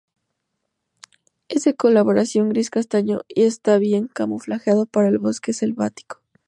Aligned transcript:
Es 1.47 1.63
de 1.65 1.75
coloración 1.75 2.49
gris-castaño 2.49 3.21
y 3.27 3.43
está 3.43 3.77
bien 3.77 4.07
camuflado 4.07 4.87
para 4.87 5.07
el 5.09 5.19
bosque 5.19 5.53
selvático. 5.53 6.21